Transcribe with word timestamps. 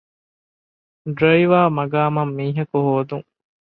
ޑްރައިވަރ 1.15 1.65
މަގާމަށް 1.77 2.33
މީހަކު 2.37 2.77
ހޯދުން 2.85 3.25